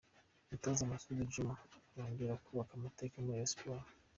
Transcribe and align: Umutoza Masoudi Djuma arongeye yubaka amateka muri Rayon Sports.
Umutoza 0.45 0.89
Masoudi 0.91 1.27
Djuma 1.29 1.55
arongeye 1.93 2.29
yubaka 2.51 2.71
amateka 2.77 3.15
muri 3.19 3.31
Rayon 3.37 3.51
Sports. 3.53 3.91